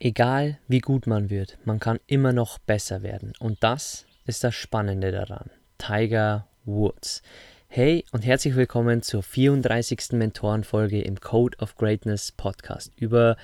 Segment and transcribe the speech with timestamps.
[0.00, 3.32] Egal wie gut man wird, man kann immer noch besser werden.
[3.40, 5.50] Und das ist das Spannende daran.
[5.76, 7.20] Tiger Woods.
[7.66, 10.12] Hey und herzlich willkommen zur 34.
[10.12, 13.36] Mentorenfolge im Code of Greatness Podcast über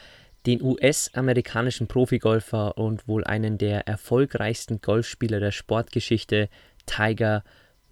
[0.47, 6.49] den US-amerikanischen Profigolfer und wohl einen der erfolgreichsten Golfspieler der Sportgeschichte,
[6.87, 7.43] Tiger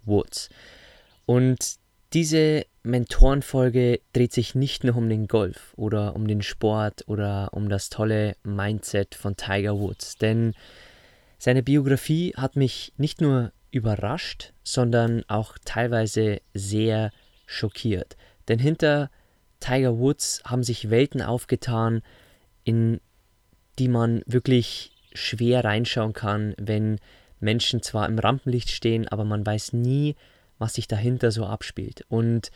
[0.05, 0.49] Woods.
[1.25, 1.82] Und
[2.13, 7.69] diese Mentorenfolge dreht sich nicht nur um den Golf oder um den Sport oder um
[7.69, 10.53] das tolle Mindset von Tiger Woods, denn
[11.39, 17.11] seine Biografie hat mich nicht nur überrascht, sondern auch teilweise sehr
[17.47, 18.15] schockiert.
[18.47, 19.09] Denn hinter
[19.59, 22.01] Tiger Woods haben sich Welten aufgetan,
[22.63, 23.01] in
[23.79, 26.99] die man wirklich schwer reinschauen kann, wenn
[27.39, 30.15] Menschen zwar im Rampenlicht stehen, aber man weiß nie,
[30.63, 32.05] was sich dahinter so abspielt.
[32.07, 32.49] Und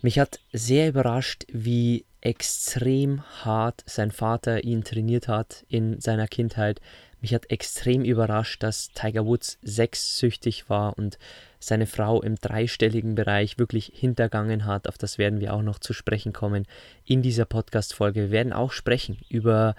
[0.00, 6.80] mich hat sehr überrascht, wie extrem hart sein Vater ihn trainiert hat in seiner Kindheit.
[7.20, 11.18] Mich hat extrem überrascht, dass Tiger Woods sexsüchtig war und
[11.60, 14.88] seine Frau im dreistelligen Bereich wirklich hintergangen hat.
[14.88, 16.66] Auf das werden wir auch noch zu sprechen kommen
[17.04, 18.22] in dieser Podcast-Folge.
[18.22, 19.76] Wir werden auch sprechen über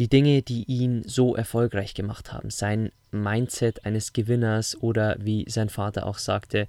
[0.00, 2.48] die Dinge, die ihn so erfolgreich gemacht haben.
[2.48, 6.66] Sein Mindset eines Gewinners oder wie sein Vater auch sagte,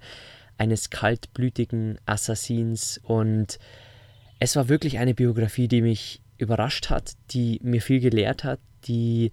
[0.58, 3.00] eines kaltblütigen Assassins.
[3.02, 3.58] Und
[4.38, 9.32] es war wirklich eine Biografie, die mich überrascht hat, die mir viel gelehrt hat, die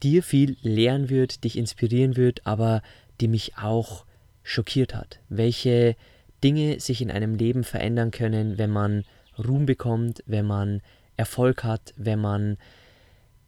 [0.00, 2.82] dir viel lehren wird, dich inspirieren wird, aber
[3.20, 4.04] die mich auch
[4.44, 5.18] schockiert hat.
[5.28, 5.96] Welche
[6.44, 9.04] Dinge sich in einem Leben verändern können, wenn man
[9.36, 10.82] Ruhm bekommt, wenn man
[11.16, 12.56] Erfolg hat, wenn man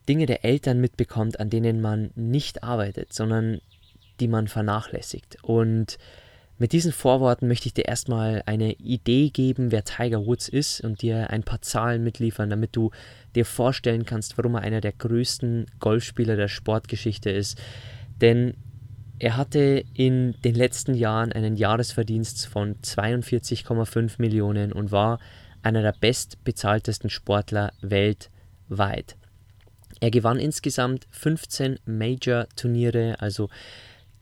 [0.07, 3.59] Dinge der Eltern mitbekommt, an denen man nicht arbeitet, sondern
[4.19, 5.37] die man vernachlässigt.
[5.43, 5.97] Und
[6.59, 11.01] mit diesen Vorworten möchte ich dir erstmal eine Idee geben, wer Tiger Woods ist und
[11.01, 12.91] dir ein paar Zahlen mitliefern, damit du
[13.35, 17.59] dir vorstellen kannst, warum er einer der größten Golfspieler der Sportgeschichte ist.
[18.21, 18.53] Denn
[19.19, 25.19] er hatte in den letzten Jahren einen Jahresverdienst von 42,5 Millionen und war
[25.63, 29.15] einer der bestbezahltesten Sportler weltweit.
[30.03, 33.47] Er gewann insgesamt 15 Major-Turniere, also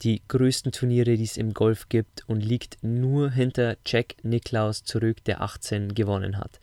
[0.04, 5.24] die größten Turniere, die es im Golf gibt, und liegt nur hinter Jack Nicklaus zurück,
[5.24, 6.60] der 18 gewonnen hat.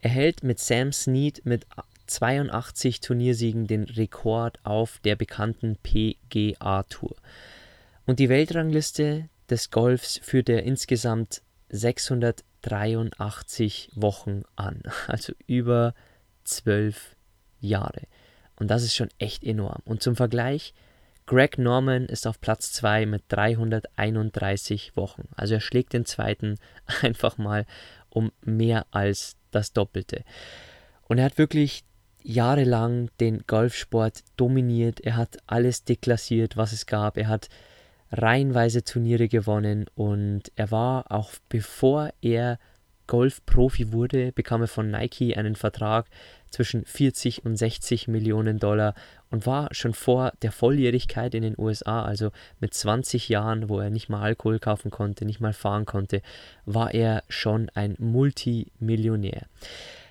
[0.00, 1.66] Er hält mit Sam Snead mit
[2.06, 7.16] 82 Turniersiegen den Rekord auf der bekannten PGA Tour.
[8.06, 15.92] Und die Weltrangliste des Golfs führt er insgesamt 683 Wochen an, also über
[16.44, 17.14] 12
[17.60, 18.04] Jahre.
[18.58, 19.82] Und das ist schon echt enorm.
[19.84, 20.74] Und zum Vergleich,
[21.26, 25.28] Greg Norman ist auf Platz 2 mit 331 Wochen.
[25.36, 26.56] Also er schlägt den zweiten
[27.02, 27.66] einfach mal
[28.08, 30.24] um mehr als das Doppelte.
[31.06, 31.84] Und er hat wirklich
[32.22, 35.00] jahrelang den Golfsport dominiert.
[35.00, 37.16] Er hat alles deklassiert, was es gab.
[37.16, 37.48] Er hat
[38.10, 42.58] reihenweise Turniere gewonnen und er war auch bevor er
[43.08, 46.06] Golfprofi wurde, bekam er von Nike einen Vertrag
[46.50, 48.94] zwischen 40 und 60 Millionen Dollar
[49.30, 53.90] und war schon vor der Volljährigkeit in den USA, also mit 20 Jahren, wo er
[53.90, 56.22] nicht mal Alkohol kaufen konnte, nicht mal fahren konnte,
[56.64, 59.46] war er schon ein Multimillionär.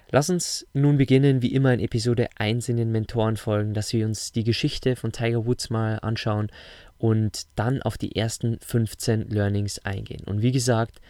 [0.09, 4.31] Lass uns nun beginnen, wie immer in Episode 1 in den Mentorenfolgen, dass wir uns
[4.31, 6.49] die Geschichte von Tiger Woods mal anschauen
[6.97, 10.23] und dann auf die ersten 15 Learnings eingehen.
[10.25, 11.01] Und wie gesagt,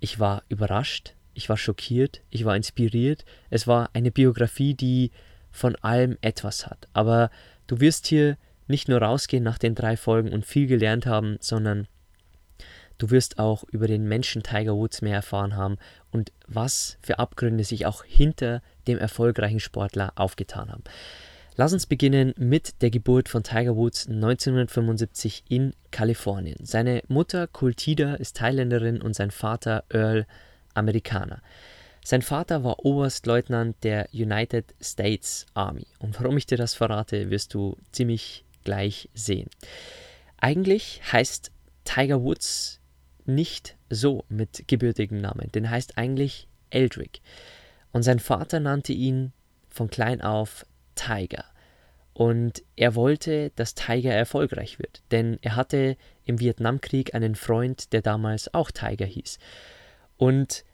[0.00, 3.24] ich war überrascht, ich war schockiert, ich war inspiriert.
[3.50, 5.10] Es war eine Biografie, die
[5.50, 6.88] von allem etwas hat.
[6.92, 7.30] Aber
[7.66, 8.36] du wirst hier
[8.66, 11.88] nicht nur rausgehen nach den drei Folgen und viel gelernt haben, sondern
[12.98, 15.78] du wirst auch über den Menschen Tiger Woods mehr erfahren haben
[16.12, 20.84] und was für Abgründe sich auch hinter dem erfolgreichen Sportler aufgetan haben.
[21.56, 26.58] Lass uns beginnen mit der Geburt von Tiger Woods 1975 in Kalifornien.
[26.62, 30.26] Seine Mutter Kultida ist Thailänderin und sein Vater Earl
[30.80, 31.40] Amerikaner.
[32.04, 35.86] Sein Vater war Oberstleutnant der United States Army.
[35.98, 39.48] Und warum ich dir das verrate, wirst du ziemlich gleich sehen.
[40.38, 41.52] Eigentlich heißt
[41.84, 42.80] Tiger Woods
[43.26, 47.20] nicht so mit gebürtigem Namen, denn heißt eigentlich Eldrick.
[47.92, 49.32] Und sein Vater nannte ihn
[49.68, 51.44] von klein auf Tiger.
[52.12, 58.02] Und er wollte, dass Tiger erfolgreich wird, denn er hatte im Vietnamkrieg einen Freund, der
[58.02, 59.38] damals auch Tiger hieß.
[60.16, 60.64] Und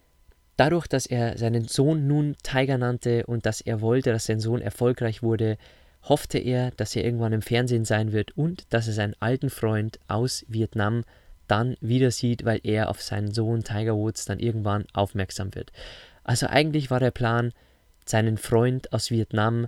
[0.56, 4.60] dadurch, dass er seinen Sohn nun Tiger nannte und dass er wollte, dass sein Sohn
[4.60, 5.58] erfolgreich wurde,
[6.02, 9.98] hoffte er, dass er irgendwann im Fernsehen sein wird und dass er seinen alten Freund
[10.08, 11.04] aus Vietnam
[11.48, 15.72] dann wieder sieht, weil er auf seinen Sohn Tiger Woods dann irgendwann aufmerksam wird.
[16.24, 17.52] Also eigentlich war der Plan,
[18.04, 19.66] seinen Freund aus Vietnam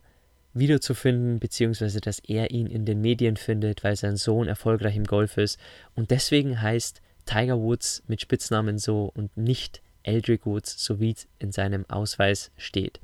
[0.55, 5.37] wiederzufinden, beziehungsweise dass er ihn in den Medien findet, weil sein Sohn erfolgreich im Golf
[5.37, 5.59] ist.
[5.95, 11.29] Und deswegen heißt Tiger Woods mit Spitznamen so und nicht Eldrick Woods, so wie es
[11.39, 13.01] in seinem Ausweis steht.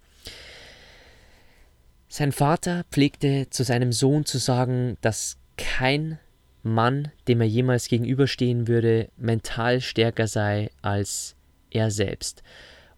[2.08, 6.18] Sein Vater pflegte zu seinem Sohn zu sagen, dass kein
[6.62, 11.36] Mann, dem er jemals gegenüberstehen würde, mental stärker sei als
[11.70, 12.42] er selbst.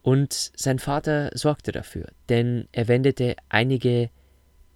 [0.03, 4.11] Und sein Vater sorgte dafür, denn er wendete einige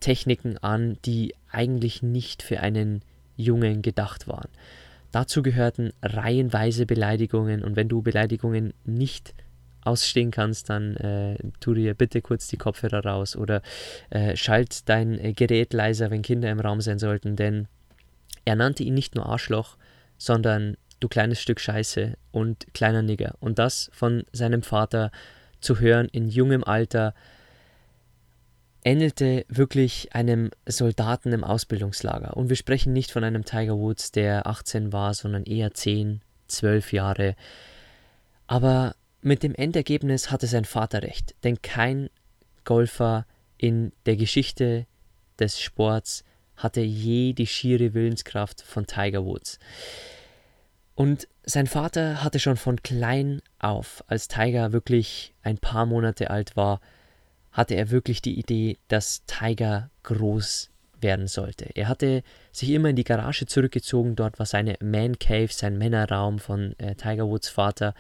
[0.01, 3.03] Techniken an, die eigentlich nicht für einen
[3.37, 4.49] Jungen gedacht waren.
[5.13, 9.35] Dazu gehörten reihenweise Beleidigungen und wenn du Beleidigungen nicht
[9.83, 13.63] ausstehen kannst, dann äh, tu dir bitte kurz die Kopfhörer raus oder
[14.11, 17.67] äh, schalt dein äh, Gerät leiser, wenn Kinder im Raum sein sollten, denn
[18.45, 19.77] er nannte ihn nicht nur Arschloch,
[20.19, 23.35] sondern du kleines Stück Scheiße und kleiner Nigger.
[23.41, 25.11] Und das von seinem Vater
[25.61, 27.15] zu hören in jungem Alter,
[28.85, 32.37] ähnelte wirklich einem Soldaten im Ausbildungslager.
[32.37, 36.93] Und wir sprechen nicht von einem Tiger Woods, der 18 war, sondern eher 10, 12
[36.93, 37.37] Jahre.
[38.47, 42.09] Aber mit dem Endergebnis hatte sein Vater recht, denn kein
[42.65, 43.27] Golfer
[43.59, 44.87] in der Geschichte
[45.39, 46.25] des Sports
[46.57, 49.59] hatte je die schiere Willenskraft von Tiger Woods.
[50.95, 56.57] Und sein Vater hatte schon von klein auf, als Tiger wirklich ein paar Monate alt
[56.57, 56.81] war,
[57.53, 60.71] hatte er wirklich die Idee, dass Tiger groß
[61.01, 61.71] werden sollte.
[61.75, 66.39] Er hatte sich immer in die Garage zurückgezogen, dort war seine Man Cave, sein Männerraum
[66.39, 67.95] von äh, Tiger Woods Vater.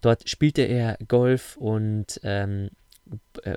[0.00, 2.70] Dort spielte er Golf und ähm,
[3.42, 3.56] äh,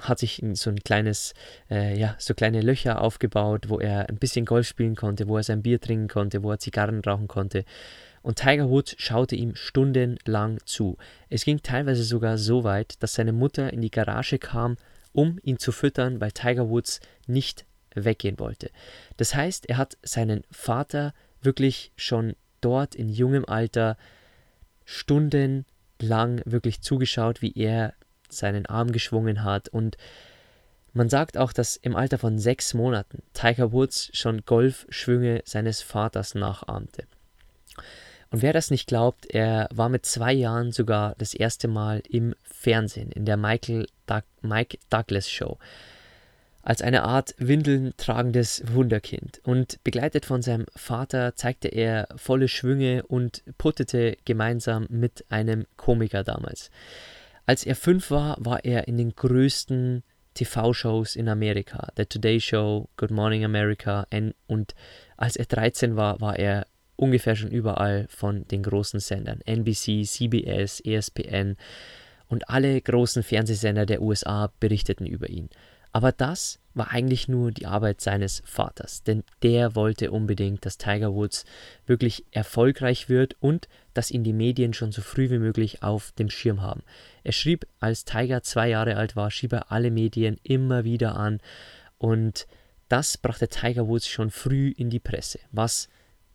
[0.00, 1.34] hat sich so ein kleines,
[1.70, 5.42] äh, ja, so kleine Löcher aufgebaut, wo er ein bisschen Golf spielen konnte, wo er
[5.42, 7.64] sein Bier trinken konnte, wo er Zigarren rauchen konnte
[8.22, 10.96] und Tiger Woods schaute ihm stundenlang zu.
[11.28, 14.76] Es ging teilweise sogar so weit, dass seine Mutter in die Garage kam,
[15.12, 17.64] um ihn zu füttern, weil Tiger Woods nicht
[17.94, 18.70] weggehen wollte.
[19.16, 23.96] Das heißt, er hat seinen Vater wirklich schon dort in jungem Alter
[24.84, 27.94] stundenlang wirklich zugeschaut, wie er
[28.28, 29.96] seinen Arm geschwungen hat und
[30.92, 36.34] man sagt auch, dass im Alter von sechs Monaten Tiger Woods schon Golfschwünge seines Vaters
[36.34, 37.04] nachahmte.
[38.30, 42.34] Und wer das nicht glaubt, er war mit zwei Jahren sogar das erste Mal im
[42.42, 45.58] Fernsehen, in der Michael Doug Mike Douglas Show,
[46.62, 49.40] als eine Art Windeln tragendes Wunderkind.
[49.44, 56.22] Und begleitet von seinem Vater zeigte er volle Schwünge und puttete gemeinsam mit einem Komiker
[56.22, 56.70] damals.
[57.46, 62.88] Als er fünf war, war er in den größten TV-Shows in Amerika, The Today Show,
[62.96, 64.06] Good Morning America,
[64.46, 64.74] und
[65.16, 66.66] als er 13 war, war er
[67.00, 69.40] ungefähr schon überall von den großen Sendern.
[69.40, 71.56] NBC, CBS, ESPN
[72.28, 75.48] und alle großen Fernsehsender der USA berichteten über ihn.
[75.92, 81.14] Aber das war eigentlich nur die Arbeit seines Vaters, denn der wollte unbedingt, dass Tiger
[81.14, 81.44] Woods
[81.86, 86.30] wirklich erfolgreich wird und dass ihn die Medien schon so früh wie möglich auf dem
[86.30, 86.82] Schirm haben.
[87.24, 91.40] Er schrieb, als Tiger zwei Jahre alt war, schrieb er alle Medien immer wieder an
[91.98, 92.46] und
[92.88, 95.88] das brachte Tiger Woods schon früh in die Presse, was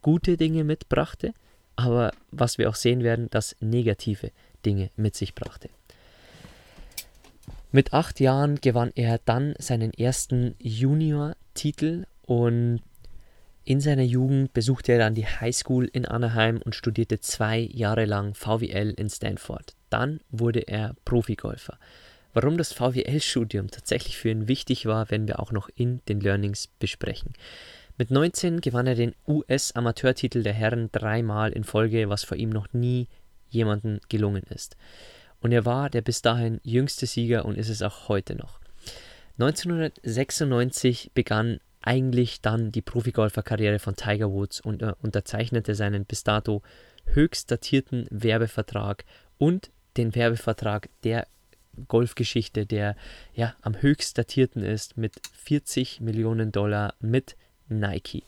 [0.06, 1.34] gute Dinge mitbrachte,
[1.76, 4.30] aber was wir auch sehen werden, das negative
[4.64, 5.68] Dinge mit sich brachte.
[7.72, 12.82] Mit acht Jahren gewann er dann seinen ersten Junior-Titel und
[13.64, 18.36] in seiner Jugend besuchte er dann die Highschool in Anaheim und studierte zwei Jahre lang
[18.36, 19.74] VWL in Stanford.
[19.90, 21.80] Dann wurde er Profigolfer.
[22.36, 26.68] Warum das VWL-Studium tatsächlich für ihn wichtig war, werden wir auch noch in den Learnings
[26.68, 27.34] besprechen.
[27.98, 32.74] Mit 19 gewann er den US-Amateurtitel der Herren dreimal in Folge, was vor ihm noch
[32.74, 33.08] nie
[33.50, 34.76] jemandem gelungen ist.
[35.40, 38.60] Und er war der bis dahin jüngste Sieger und ist es auch heute noch.
[39.40, 46.64] 1996 begann eigentlich dann die Profigolferkarriere von Tiger Woods und er unterzeichnete seinen bis dato
[47.06, 49.06] höchst datierten Werbevertrag
[49.38, 51.28] und den Werbevertrag der
[51.88, 52.96] Golfgeschichte, der
[53.34, 57.36] ja am höchst datierten ist, mit 40 Millionen Dollar mit
[57.68, 58.24] Nike.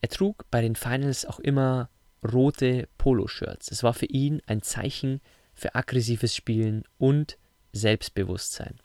[0.00, 1.88] Er trug bei den Finals auch immer
[2.22, 3.70] rote Poloshirts.
[3.70, 5.20] Es war für ihn ein Zeichen
[5.54, 7.38] für aggressives Spielen und
[7.72, 8.78] Selbstbewusstsein.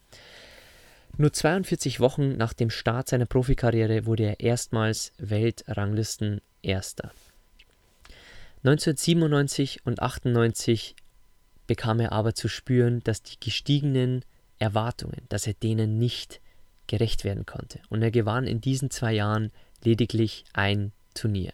[1.17, 7.11] Nur 42 Wochen nach dem Start seiner Profikarriere wurde er erstmals Weltranglisten Erster.
[8.63, 10.95] 1997 und 98
[11.67, 14.23] bekam er aber zu spüren, dass die gestiegenen
[14.59, 16.39] Erwartungen, dass er denen nicht
[16.87, 17.79] gerecht werden konnte.
[17.89, 19.51] Und er gewann in diesen zwei Jahren
[19.83, 21.53] lediglich ein Turnier.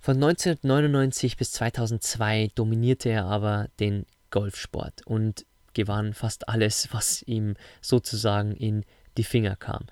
[0.00, 7.54] Von 1999 bis 2002 dominierte er aber den Golfsport und gewann fast alles, was ihm
[7.80, 8.84] sozusagen in
[9.16, 9.86] die Finger kam.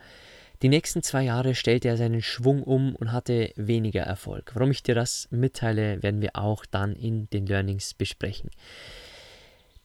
[0.62, 4.50] Die nächsten zwei Jahre stellte er seinen Schwung um und hatte weniger Erfolg.
[4.54, 8.50] Warum ich dir das mitteile, werden wir auch dann in den Learnings besprechen.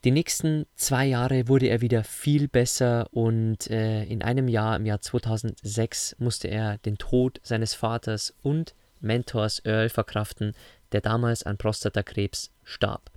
[0.05, 4.85] Die nächsten zwei Jahre wurde er wieder viel besser und äh, in einem Jahr, im
[4.85, 10.53] Jahr 2006, musste er den Tod seines Vaters und Mentors Earl verkraften,
[10.91, 13.09] der damals an Prostatakrebs starb.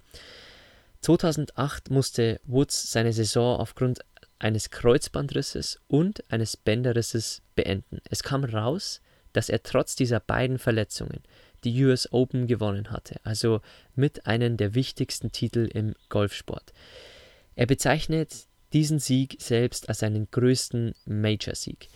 [1.02, 3.98] 2008 musste Woods seine Saison aufgrund
[4.38, 8.00] eines Kreuzbandrisses und eines Bänderrisses beenden.
[8.08, 9.02] Es kam raus,
[9.34, 11.20] dass er trotz dieser beiden Verletzungen
[11.64, 13.60] die US Open gewonnen hatte, also
[13.94, 16.72] mit einem der wichtigsten Titel im Golfsport.
[17.54, 21.88] Er bezeichnet diesen Sieg selbst als seinen größten Major-Sieg.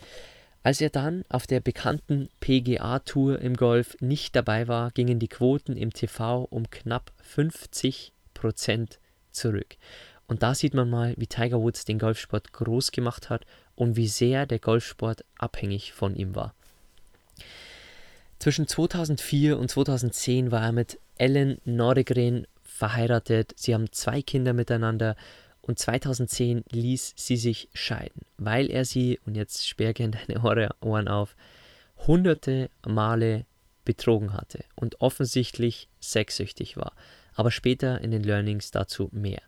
[0.63, 5.75] Als er dann auf der bekannten PGA-Tour im Golf nicht dabei war, gingen die Quoten
[5.75, 8.99] im TV um knapp 50 Prozent
[9.31, 9.75] zurück.
[10.25, 14.07] Und da sieht man mal, wie Tiger Woods den Golfsport groß gemacht hat und wie
[14.07, 16.55] sehr der Golfsport abhängig von ihm war.
[18.43, 23.53] Zwischen 2004 und 2010 war er mit Ellen Nordegren verheiratet.
[23.55, 25.15] Sie haben zwei Kinder miteinander
[25.61, 31.07] und 2010 ließ sie sich scheiden, weil er sie, und jetzt sperr gerne deine Ohren
[31.07, 31.37] auf,
[32.05, 33.45] hunderte Male
[33.85, 36.91] betrogen hatte und offensichtlich sexsüchtig war.
[37.35, 39.41] Aber später in den Learnings dazu mehr.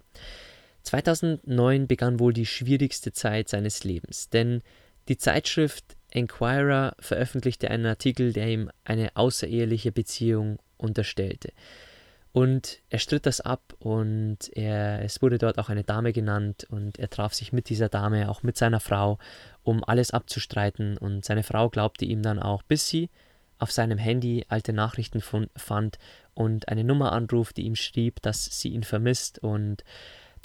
[0.83, 4.61] 2009 begann wohl die schwierigste Zeit seines Lebens, denn
[5.09, 11.51] die Zeitschrift Enquirer veröffentlichte einen Artikel, der ihm eine außereheliche Beziehung unterstellte.
[12.31, 16.99] Und er stritt das ab und er, es wurde dort auch eine Dame genannt und
[16.99, 19.19] er traf sich mit dieser Dame, auch mit seiner Frau,
[19.63, 20.97] um alles abzustreiten.
[20.97, 23.09] Und seine Frau glaubte ihm dann auch, bis sie
[23.57, 25.97] auf seinem Handy alte Nachrichten fand
[26.33, 29.39] und eine Nummer anruft, die ihm schrieb, dass sie ihn vermisst.
[29.39, 29.85] Und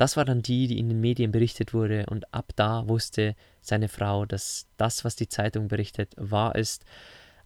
[0.01, 2.07] das war dann die, die in den Medien berichtet wurde.
[2.07, 6.87] Und ab da wusste seine Frau, dass das, was die Zeitung berichtet, wahr ist.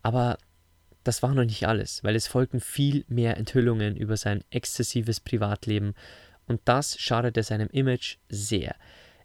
[0.03, 0.39] Aber
[1.03, 5.95] das war noch nicht alles, weil es folgten viel mehr Enthüllungen über sein exzessives Privatleben
[6.47, 8.77] und das schadete seinem Image sehr.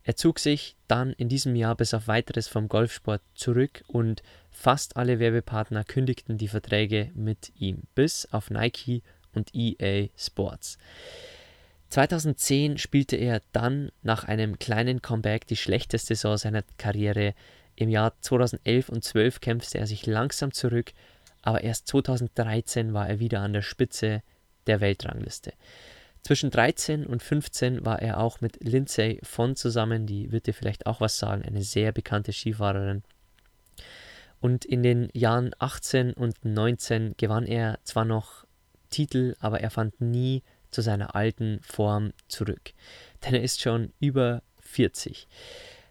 [0.03, 4.97] Er zog sich dann in diesem Jahr bis auf weiteres vom Golfsport zurück und fast
[4.97, 10.79] alle Werbepartner kündigten die Verträge mit ihm, bis auf Nike und EA Sports.
[11.89, 17.33] 2010 spielte er dann nach einem kleinen Comeback die schlechteste Saison seiner Karriere.
[17.75, 20.91] Im Jahr 2011 und 12 kämpfte er sich langsam zurück
[21.41, 24.21] aber erst 2013 war er wieder an der Spitze
[24.67, 25.53] der Weltrangliste.
[26.21, 30.85] Zwischen 13 und 15 war er auch mit Lindsay von zusammen, die wird dir vielleicht
[30.85, 33.03] auch was sagen, eine sehr bekannte Skifahrerin.
[34.41, 38.45] Und in den Jahren 18 und 19 gewann er zwar noch
[38.89, 42.73] Titel, aber er fand nie zu seiner alten Form zurück.
[43.25, 45.27] Denn er ist schon über 40.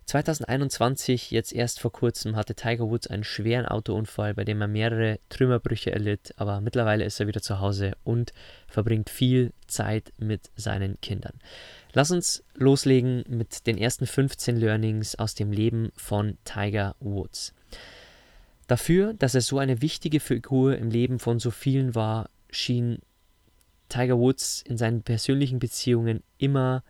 [0.08, 5.20] 2021, jetzt erst vor kurzem, hatte Tiger Woods einen schweren Autounfall, bei dem er mehrere
[5.28, 8.32] Trümmerbrüche erlitt, aber mittlerweile ist er wieder zu Hause und
[8.68, 11.34] verbringt viel Zeit mit seinen Kindern.
[11.92, 17.52] Lass uns loslegen mit den ersten 15 Learnings aus dem Leben von Tiger Woods.
[18.66, 23.00] Dafür, dass er so eine wichtige Figur im Leben von so vielen war, schien
[23.88, 26.82] Tiger Woods in seinen persönlichen Beziehungen immer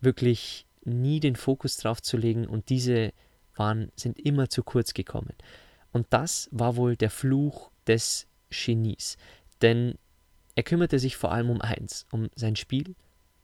[0.00, 3.12] wirklich nie den Fokus drauf zu legen und diese
[3.54, 5.34] waren, sind immer zu kurz gekommen.
[5.92, 9.16] Und das war wohl der Fluch des Genies,
[9.62, 9.98] denn
[10.54, 12.94] er kümmerte sich vor allem um eins, um sein Spiel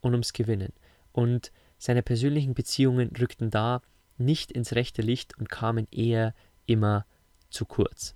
[0.01, 0.73] und ums Gewinnen.
[1.13, 3.83] Und seine persönlichen Beziehungen rückten da
[4.19, 6.35] nicht ins rechte Licht und kamen eher
[6.67, 7.07] immer
[7.51, 8.15] zu kurz.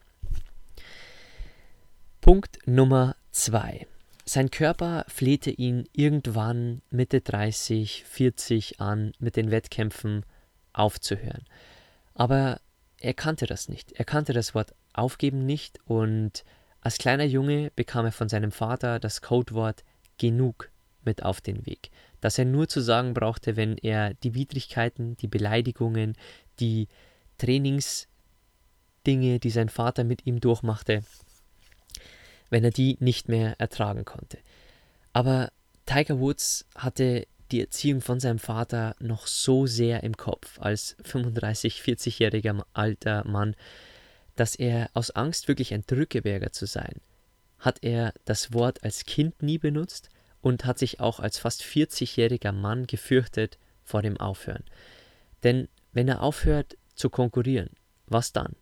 [2.20, 3.86] Punkt Nummer zwei.
[4.28, 10.26] Sein Körper flehte ihn irgendwann Mitte 30, 40 an mit den Wettkämpfen
[10.72, 11.44] aufzuhören.
[12.14, 12.60] Aber
[13.00, 13.92] er kannte das nicht.
[13.92, 16.44] Er kannte das Wort aufgeben nicht und
[16.80, 19.84] als kleiner Junge bekam er von seinem Vater das Codewort
[20.18, 20.70] genug
[21.04, 21.90] mit auf den Weg,
[22.20, 26.16] das er nur zu sagen brauchte, wenn er die Widrigkeiten, die Beleidigungen,
[26.58, 26.88] die
[27.38, 28.08] Trainingsdinge,
[29.38, 31.04] die sein Vater mit ihm durchmachte,
[32.50, 34.38] wenn er die nicht mehr ertragen konnte.
[35.12, 35.50] Aber
[35.86, 41.80] Tiger Woods hatte die Erziehung von seinem Vater noch so sehr im Kopf als 35,
[41.80, 43.54] 40-jähriger alter Mann,
[44.34, 47.00] dass er aus Angst wirklich ein Drückeberger zu sein,
[47.58, 50.10] hat er das Wort als Kind nie benutzt
[50.42, 54.64] und hat sich auch als fast 40-jähriger Mann gefürchtet vor dem Aufhören.
[55.42, 57.70] Denn wenn er aufhört zu konkurrieren,
[58.06, 58.56] was dann?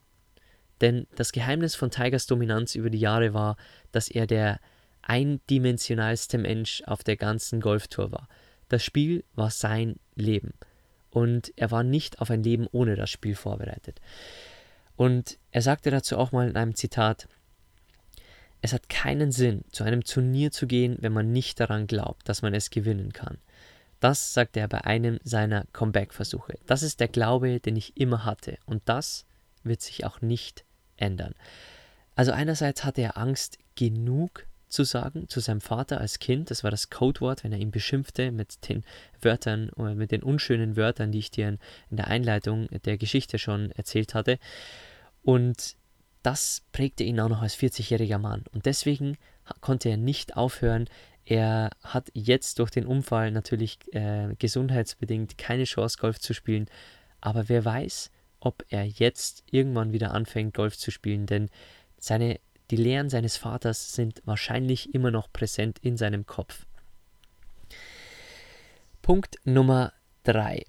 [0.85, 3.57] Denn das Geheimnis von Tigers Dominanz über die Jahre war,
[3.91, 4.61] dass er der
[5.01, 8.29] eindimensionalste Mensch auf der ganzen Golftour war.
[8.69, 10.53] Das Spiel war sein Leben
[11.09, 14.03] und er war nicht auf ein Leben ohne das Spiel vorbereitet.
[14.95, 17.29] Und er sagte dazu auch mal in einem Zitat,
[18.61, 22.43] es hat keinen Sinn, zu einem Turnier zu gehen, wenn man nicht daran glaubt, dass
[22.43, 23.39] man es gewinnen kann.
[24.01, 26.59] Das sagte er bei einem seiner Comeback-Versuche.
[26.67, 28.59] Das ist der Glaube, den ich immer hatte.
[28.67, 29.25] Und das
[29.63, 31.35] wird sich auch nicht ändern.
[32.15, 36.51] Also einerseits hatte er Angst, genug zu sagen zu seinem Vater als Kind.
[36.51, 38.85] Das war das Codewort, wenn er ihn beschimpfte mit den
[39.21, 41.59] Wörtern oder mit den unschönen Wörtern, die ich dir in,
[41.91, 44.39] der Einleitung der Geschichte schon erzählt hatte.
[45.23, 45.77] Und
[46.23, 48.45] das prägte ihn auch noch als 40-jähriger Mann.
[48.53, 49.17] Und deswegen
[49.61, 50.89] konnte er nicht aufhören.
[51.25, 56.67] Er hat jetzt durch den Unfall natürlich äh, gesundheitsbedingt keine Chance, Golf zu spielen.
[57.21, 58.11] Aber wer weiß,
[58.45, 61.51] ob er jetzt irgendwann wieder anfängt, Golf zu spielen, denn
[61.99, 62.39] seine
[62.71, 66.67] die Lehren seines Vaters sind wahrscheinlich immer noch präsent in seinem Kopf.
[69.03, 69.93] Punkt Nummer
[70.23, 70.65] 3.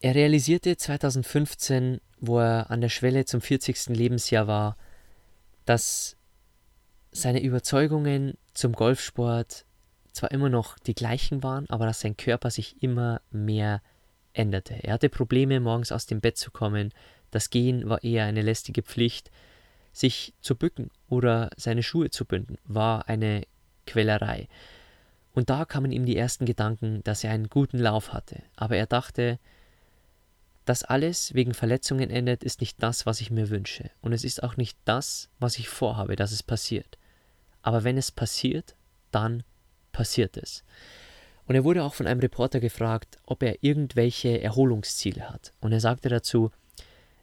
[0.00, 3.86] Er realisierte 2015, wo er an der Schwelle zum 40.
[3.96, 4.76] Lebensjahr war,
[5.64, 6.16] dass
[7.10, 9.64] seine Überzeugungen zum Golfsport
[10.12, 13.82] zwar immer noch die gleichen waren, aber dass sein Körper sich immer mehr
[14.38, 14.74] änderte.
[14.82, 16.92] Er hatte Probleme, morgens aus dem Bett zu kommen.
[17.30, 19.30] Das Gehen war eher eine lästige Pflicht.
[19.92, 23.42] Sich zu bücken oder seine Schuhe zu binden, war eine
[23.86, 24.48] Quälerei.
[25.32, 28.42] Und da kamen ihm die ersten Gedanken, dass er einen guten Lauf hatte.
[28.56, 29.38] Aber er dachte,
[30.66, 33.90] dass alles wegen Verletzungen endet, ist nicht das, was ich mir wünsche.
[34.00, 36.98] Und es ist auch nicht das, was ich vorhabe, dass es passiert.
[37.62, 38.76] Aber wenn es passiert,
[39.10, 39.44] dann
[39.92, 40.64] passiert es.
[41.46, 45.52] Und er wurde auch von einem Reporter gefragt, ob er irgendwelche Erholungsziele hat.
[45.60, 46.50] Und er sagte dazu,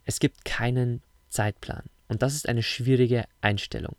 [0.05, 1.83] es gibt keinen Zeitplan.
[2.07, 3.95] Und das ist eine schwierige Einstellung,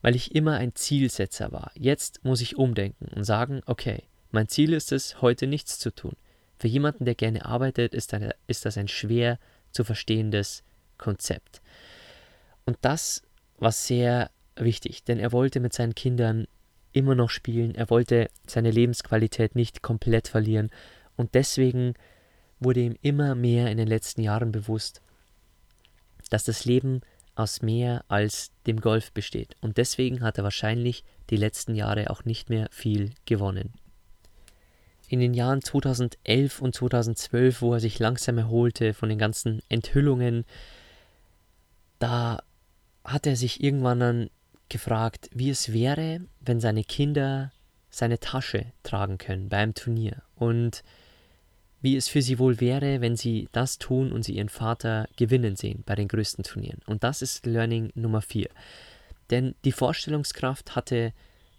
[0.00, 1.70] weil ich immer ein Zielsetzer war.
[1.74, 6.16] Jetzt muss ich umdenken und sagen, okay, mein Ziel ist es, heute nichts zu tun.
[6.58, 9.38] Für jemanden, der gerne arbeitet, ist, eine, ist das ein schwer
[9.70, 10.62] zu verstehendes
[10.96, 11.60] Konzept.
[12.64, 13.22] Und das
[13.58, 16.46] war sehr wichtig, denn er wollte mit seinen Kindern
[16.92, 20.70] immer noch spielen, er wollte seine Lebensqualität nicht komplett verlieren
[21.16, 21.94] und deswegen
[22.60, 25.02] wurde ihm immer mehr in den letzten Jahren bewusst,
[26.30, 27.00] dass das Leben
[27.34, 29.56] aus mehr als dem Golf besteht.
[29.60, 33.72] Und deswegen hat er wahrscheinlich die letzten Jahre auch nicht mehr viel gewonnen.
[35.08, 40.44] In den Jahren 2011 und 2012, wo er sich langsam erholte von den ganzen Enthüllungen,
[41.98, 42.42] da
[43.04, 44.30] hat er sich irgendwann dann
[44.72, 47.52] gefragt, wie es wäre, wenn seine Kinder
[47.90, 50.22] seine Tasche tragen können beim Turnier.
[50.34, 50.82] Und
[51.82, 55.56] wie es für sie wohl wäre, wenn sie das tun und sie ihren Vater gewinnen
[55.56, 56.80] sehen bei den größten Turnieren.
[56.86, 58.48] Und das ist Learning Nummer 4.
[59.30, 61.12] Denn die Vorstellungskraft hatte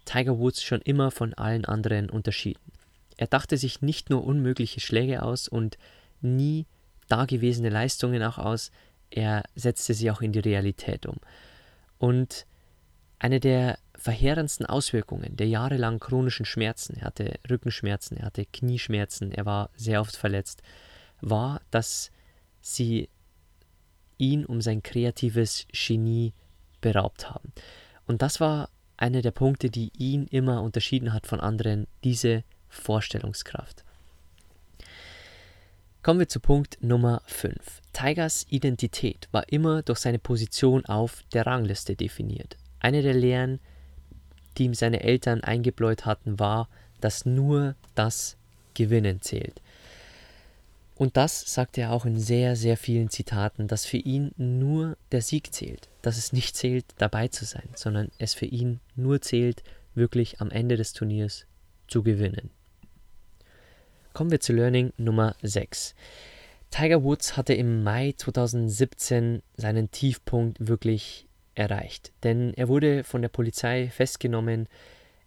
[0.04, 2.72] Tiger Woods schon immer von allen anderen unterschieden.
[3.16, 5.78] Er dachte sich nicht nur unmögliche Schläge aus und
[6.20, 6.66] nie
[7.08, 8.72] dagewesene Leistungen auch aus,
[9.10, 11.18] er setzte sie auch in die Realität um.
[11.98, 12.46] Und
[13.18, 19.46] eine der verheerendsten Auswirkungen der jahrelang chronischen Schmerzen, er hatte Rückenschmerzen, er hatte Knieschmerzen, er
[19.46, 20.62] war sehr oft verletzt,
[21.20, 22.10] war, dass
[22.60, 23.08] sie
[24.18, 26.34] ihn um sein kreatives Genie
[26.80, 27.52] beraubt haben.
[28.06, 33.84] Und das war einer der Punkte, die ihn immer unterschieden hat von anderen, diese Vorstellungskraft.
[36.02, 37.80] Kommen wir zu Punkt Nummer 5.
[37.94, 42.58] Tigers Identität war immer durch seine Position auf der Rangliste definiert.
[42.84, 43.60] Eine der Lehren,
[44.58, 46.68] die ihm seine Eltern eingebläut hatten, war,
[47.00, 48.36] dass nur das
[48.74, 49.62] Gewinnen zählt.
[50.94, 55.22] Und das sagt er auch in sehr, sehr vielen Zitaten, dass für ihn nur der
[55.22, 59.62] Sieg zählt, dass es nicht zählt, dabei zu sein, sondern es für ihn nur zählt,
[59.94, 61.46] wirklich am Ende des Turniers
[61.88, 62.50] zu gewinnen.
[64.12, 65.94] Kommen wir zu Learning Nummer 6.
[66.70, 73.28] Tiger Woods hatte im Mai 2017 seinen Tiefpunkt wirklich erreicht, denn er wurde von der
[73.28, 74.68] Polizei festgenommen,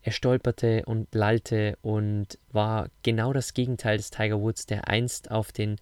[0.02, 5.52] er stolperte und lallte und war genau das Gegenteil des Tiger Woods, der einst auf
[5.52, 5.78] den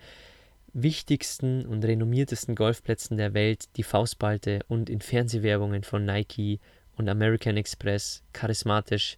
[0.74, 6.60] wichtigsten und renommiertesten Golfplätzen der Welt die Faust ballte und in Fernsehwerbungen von Nike
[6.98, 9.18] und American Express charismatisch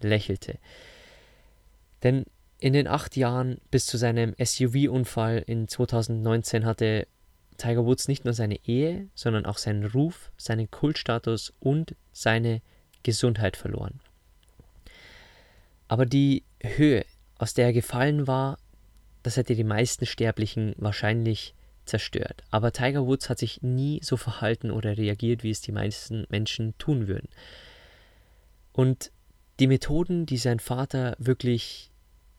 [0.00, 0.58] lächelte.
[2.02, 2.24] Denn
[2.58, 7.06] in den acht Jahren bis zu seinem SUV-Unfall in 2019 hatte
[7.56, 12.62] Tiger Woods nicht nur seine Ehe, sondern auch seinen Ruf, seinen Kultstatus und seine
[13.02, 14.00] Gesundheit verloren.
[15.88, 17.04] Aber die Höhe,
[17.38, 18.58] aus der er gefallen war,
[19.22, 22.42] das hätte die meisten Sterblichen wahrscheinlich zerstört.
[22.50, 26.76] Aber Tiger Woods hat sich nie so verhalten oder reagiert, wie es die meisten Menschen
[26.78, 27.28] tun würden.
[28.72, 29.12] Und
[29.60, 31.90] die Methoden, die sein Vater wirklich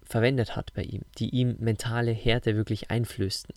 [0.04, 3.56] verwendet hat bei ihm, die ihm mentale Härte wirklich einflößten,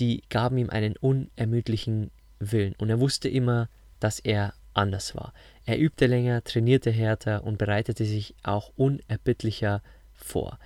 [0.00, 2.74] die gaben ihm einen unermüdlichen Willen.
[2.78, 3.68] Und er wusste immer,
[4.00, 5.32] dass er anders war.
[5.64, 9.82] Er übte länger, trainierte härter und bereitete sich auch unerbittlicher
[10.14, 10.58] vor.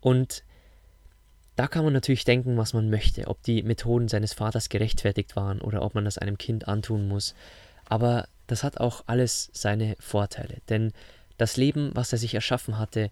[0.00, 0.44] Und
[1.56, 5.60] da kann man natürlich denken, was man möchte, ob die Methoden seines Vaters gerechtfertigt waren
[5.60, 7.34] oder ob man das einem Kind antun muss.
[7.86, 10.92] Aber das hat auch alles seine Vorteile, denn
[11.38, 13.10] das Leben, was er sich erschaffen hatte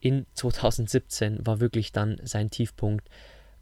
[0.00, 3.08] in 2017, war wirklich dann sein Tiefpunkt,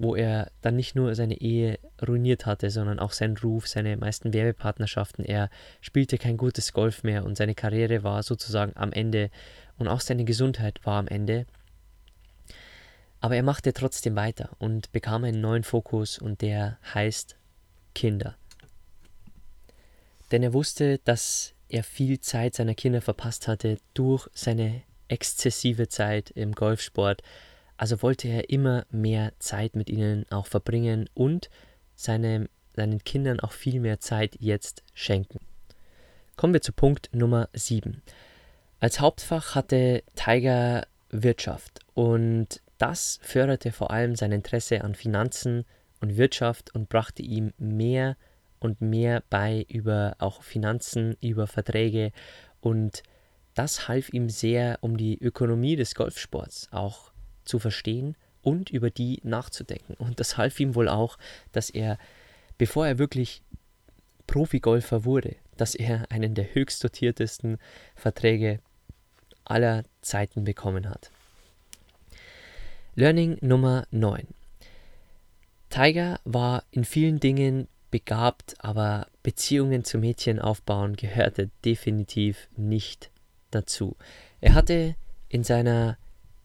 [0.02, 4.32] wo er dann nicht nur seine Ehe ruiniert hatte, sondern auch seinen Ruf, seine meisten
[4.32, 5.24] Werbepartnerschaften.
[5.24, 5.48] Er
[5.80, 9.30] spielte kein gutes Golf mehr und seine Karriere war sozusagen am Ende
[9.78, 11.46] und auch seine Gesundheit war am Ende.
[13.20, 17.36] Aber er machte trotzdem weiter und bekam einen neuen Fokus und der heißt
[17.94, 18.36] Kinder.
[20.32, 26.30] Denn er wusste, dass er viel Zeit seiner Kinder verpasst hatte durch seine exzessive Zeit
[26.30, 27.22] im Golfsport.
[27.82, 31.50] Also wollte er immer mehr Zeit mit ihnen auch verbringen und
[31.96, 35.40] seine, seinen Kindern auch viel mehr Zeit jetzt schenken.
[36.36, 38.00] Kommen wir zu Punkt Nummer 7.
[38.78, 45.64] Als Hauptfach hatte Tiger Wirtschaft und das förderte vor allem sein Interesse an Finanzen
[46.00, 48.16] und Wirtschaft und brachte ihm mehr
[48.60, 52.12] und mehr bei über auch Finanzen, über Verträge
[52.60, 53.02] und
[53.54, 57.11] das half ihm sehr, um die Ökonomie des Golfsports auch
[57.44, 59.94] zu verstehen und über die nachzudenken.
[59.94, 61.18] Und das half ihm wohl auch,
[61.52, 61.98] dass er,
[62.58, 63.42] bevor er wirklich
[64.26, 67.58] Profigolfer wurde, dass er einen der höchst dotiertesten
[67.94, 68.60] Verträge
[69.44, 71.10] aller Zeiten bekommen hat.
[72.94, 74.26] Learning Nummer 9.
[75.70, 83.10] Tiger war in vielen Dingen begabt, aber Beziehungen zu Mädchen aufbauen gehörte definitiv nicht
[83.50, 83.96] dazu.
[84.40, 84.96] Er hatte
[85.28, 85.96] in seiner,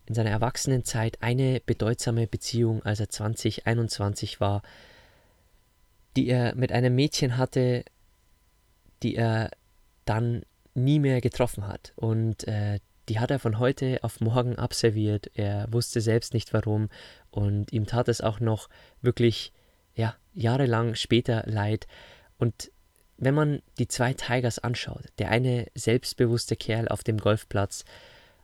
[0.07, 4.61] in seiner Erwachsenenzeit eine bedeutsame Beziehung, als er 20, 21 war,
[6.15, 7.83] die er mit einem Mädchen hatte,
[9.03, 9.51] die er
[10.05, 10.43] dann
[10.73, 11.93] nie mehr getroffen hat.
[11.95, 15.29] Und äh, die hat er von heute auf morgen abserviert.
[15.35, 16.89] Er wusste selbst nicht warum
[17.29, 18.69] und ihm tat es auch noch
[19.01, 19.53] wirklich
[19.95, 21.87] ja, jahrelang später leid.
[22.37, 22.71] Und
[23.17, 27.83] wenn man die zwei Tigers anschaut, der eine selbstbewusste Kerl auf dem Golfplatz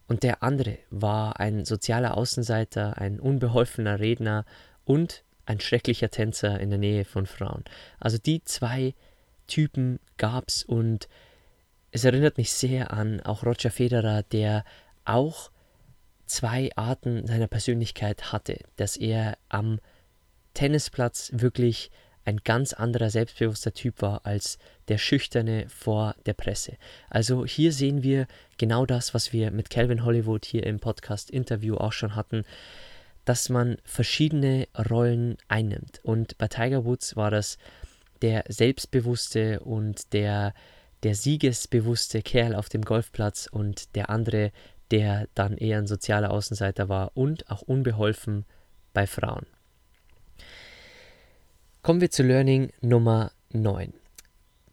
[0.07, 4.45] und der andere war ein sozialer Außenseiter, ein unbeholfener Redner
[4.85, 7.63] und ein schrecklicher Tänzer in der Nähe von Frauen.
[7.99, 8.93] Also die zwei
[9.47, 11.07] Typen gab's und
[11.91, 14.63] es erinnert mich sehr an auch Roger Federer, der
[15.05, 15.51] auch
[16.25, 19.79] zwei Arten seiner Persönlichkeit hatte, dass er am
[20.53, 21.91] Tennisplatz wirklich
[22.25, 24.57] ein ganz anderer selbstbewusster Typ war als
[24.87, 26.77] der schüchterne vor der Presse.
[27.09, 31.75] Also hier sehen wir genau das, was wir mit Calvin Hollywood hier im Podcast Interview
[31.75, 32.43] auch schon hatten,
[33.25, 35.99] dass man verschiedene Rollen einnimmt.
[36.03, 37.57] Und bei Tiger Woods war das
[38.21, 40.53] der selbstbewusste und der
[41.03, 44.51] der siegesbewusste Kerl auf dem Golfplatz und der andere,
[44.89, 48.45] der dann eher ein sozialer Außenseiter war und auch unbeholfen
[48.93, 49.45] bei Frauen.
[51.83, 53.91] Kommen wir zu Learning Nummer 9.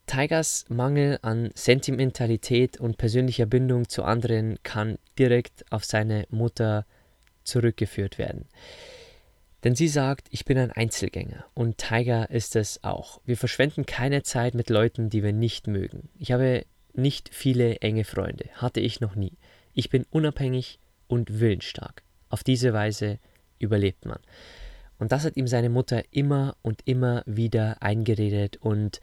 [0.06, 6.86] Tigers Mangel an Sentimentalität und persönlicher Bindung zu anderen kann direkt auf seine Mutter
[7.42, 8.46] zurückgeführt werden.
[9.64, 13.20] Denn sie sagt, ich bin ein Einzelgänger und Tiger ist es auch.
[13.24, 16.10] Wir verschwenden keine Zeit mit Leuten, die wir nicht mögen.
[16.16, 19.36] Ich habe nicht viele enge Freunde, hatte ich noch nie.
[19.74, 22.04] Ich bin unabhängig und willensstark.
[22.28, 23.18] Auf diese Weise
[23.58, 24.20] überlebt man.
[25.00, 29.00] Und das hat ihm seine Mutter immer und immer wieder eingeredet und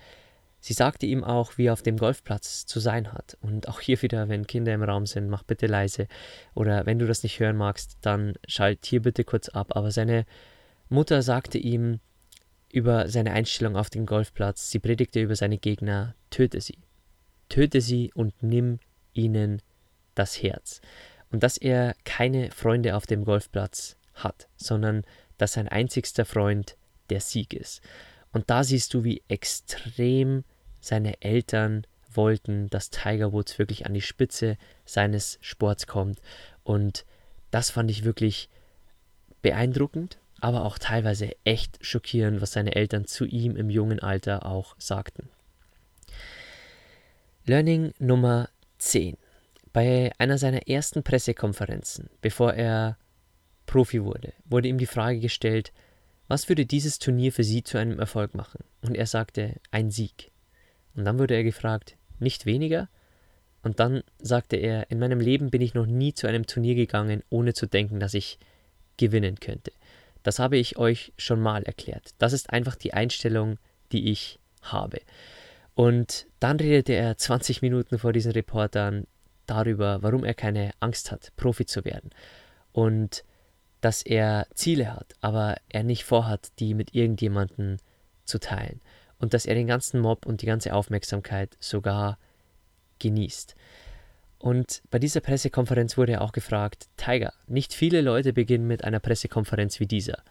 [0.59, 3.37] Sie sagte ihm auch, wie er auf dem Golfplatz zu sein hat.
[3.41, 6.07] Und auch hier wieder, wenn Kinder im Raum sind, mach bitte leise.
[6.55, 9.75] Oder wenn du das nicht hören magst, dann schalt hier bitte kurz ab.
[9.75, 10.25] Aber seine
[10.89, 11.99] Mutter sagte ihm
[12.71, 16.79] über seine Einstellung auf dem Golfplatz, sie predigte über seine Gegner, töte sie.
[17.49, 18.79] Töte sie und nimm
[19.13, 19.61] ihnen
[20.15, 20.81] das Herz.
[21.31, 25.03] Und dass er keine Freunde auf dem Golfplatz hat, sondern
[25.37, 26.77] dass sein einzigster Freund
[27.09, 27.81] der Sieg ist.
[28.31, 30.43] Und da siehst du, wie extrem
[30.79, 36.19] seine Eltern wollten, dass Tiger Woods wirklich an die Spitze seines Sports kommt.
[36.63, 37.05] Und
[37.51, 38.49] das fand ich wirklich
[39.41, 44.75] beeindruckend, aber auch teilweise echt schockierend, was seine Eltern zu ihm im jungen Alter auch
[44.77, 45.29] sagten.
[47.45, 49.17] Learning Nummer 10.
[49.71, 52.97] Bei einer seiner ersten Pressekonferenzen, bevor er
[53.67, 55.71] Profi wurde, wurde ihm die Frage gestellt,
[56.27, 58.63] was würde dieses Turnier für Sie zu einem Erfolg machen?
[58.81, 60.31] Und er sagte, ein Sieg.
[60.95, 62.89] Und dann wurde er gefragt, nicht weniger?
[63.61, 67.23] Und dann sagte er, in meinem Leben bin ich noch nie zu einem Turnier gegangen,
[67.29, 68.39] ohne zu denken, dass ich
[68.97, 69.71] gewinnen könnte.
[70.23, 72.11] Das habe ich euch schon mal erklärt.
[72.17, 73.57] Das ist einfach die Einstellung,
[73.91, 74.99] die ich habe.
[75.75, 79.05] Und dann redete er 20 Minuten vor diesen Reportern
[79.45, 82.09] darüber, warum er keine Angst hat, Profi zu werden.
[82.71, 83.23] Und
[83.81, 87.77] dass er Ziele hat, aber er nicht vorhat, die mit irgendjemandem
[88.25, 88.81] zu teilen
[89.19, 92.17] und dass er den ganzen Mob und die ganze Aufmerksamkeit sogar
[92.99, 93.55] genießt.
[94.39, 98.99] Und bei dieser Pressekonferenz wurde er auch gefragt, Tiger, nicht viele Leute beginnen mit einer
[98.99, 100.23] Pressekonferenz wie dieser.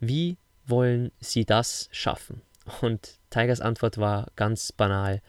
[0.00, 2.40] Wie wollen Sie das schaffen?
[2.80, 5.20] Und Tigers Antwort war ganz banal,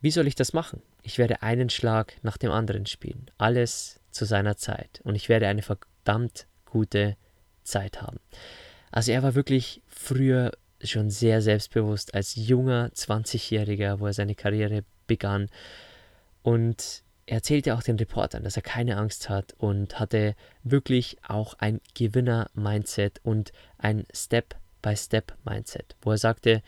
[0.00, 0.82] wie soll ich das machen?
[1.02, 5.48] Ich werde einen Schlag nach dem anderen spielen, alles zu seiner Zeit und ich werde
[5.48, 5.62] eine
[6.08, 7.16] verdammt gute
[7.64, 8.18] Zeit haben.
[8.90, 14.84] Also er war wirklich früher schon sehr selbstbewusst als junger 20-Jähriger, wo er seine Karriere
[15.06, 15.50] begann.
[16.42, 21.54] Und er erzählte auch den Reportern, dass er keine Angst hat und hatte wirklich auch
[21.58, 26.62] ein Gewinner-Mindset und ein Step-by-Step-Mindset, wo er sagte,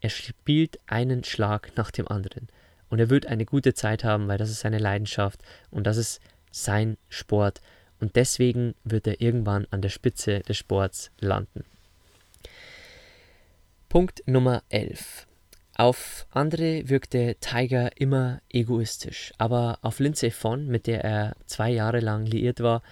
[0.00, 2.48] er spielt einen Schlag nach dem anderen
[2.90, 6.20] und er wird eine gute Zeit haben, weil das ist seine Leidenschaft und das ist
[6.50, 7.62] sein Sport
[8.02, 11.64] und deswegen wird er irgendwann an der Spitze des Sports landen.
[13.88, 15.28] Punkt Nummer 11.
[15.76, 22.00] Auf andere wirkte Tiger immer egoistisch, aber auf Lindsay Vonn, mit der er zwei Jahre
[22.00, 22.82] lang liiert war,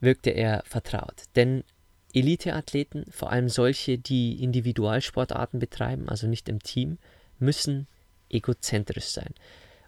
[0.00, 1.22] wirkte er vertraut.
[1.36, 1.62] Denn
[2.12, 6.98] Eliteathleten, vor allem solche, die Individualsportarten betreiben, also nicht im Team,
[7.38, 7.86] müssen
[8.28, 9.34] egozentrisch sein.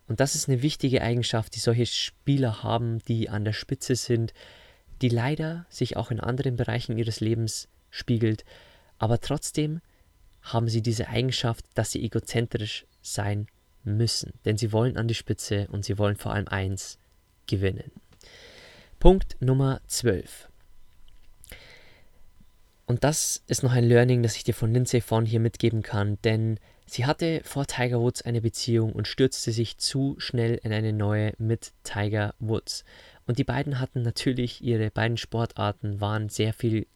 [0.06, 4.34] Und das ist eine wichtige Eigenschaft, die solche Spieler haben, die an der Spitze sind,
[5.00, 8.44] die leider sich auch in anderen Bereichen ihres Lebens spiegelt,
[8.98, 9.80] aber trotzdem
[10.42, 13.46] haben sie diese Eigenschaft, dass sie egozentrisch sein
[13.82, 16.98] müssen, denn sie wollen an die Spitze und sie wollen vor allem eins
[17.46, 17.90] gewinnen.
[18.98, 20.48] Punkt Nummer 12.
[22.86, 26.18] Und das ist noch ein Learning, das ich dir von Lindsay Vonn hier mitgeben kann,
[26.22, 30.92] denn sie hatte vor Tiger Woods eine Beziehung und stürzte sich zu schnell in eine
[30.92, 32.84] neue mit Tiger Woods.
[33.26, 36.86] Und die beiden hatten natürlich ihre beiden Sportarten, waren sehr viel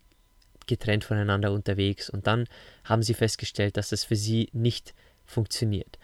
[0.66, 2.46] getrennt voneinander unterwegs und dann
[2.85, 5.98] haben sie festgestellt, dass es für sie nicht funktioniert.